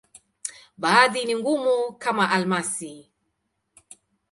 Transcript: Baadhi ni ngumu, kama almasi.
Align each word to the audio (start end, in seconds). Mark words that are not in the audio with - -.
Baadhi 0.77 1.25
ni 1.25 1.35
ngumu, 1.35 1.75
kama 1.99 2.25
almasi. 2.35 2.91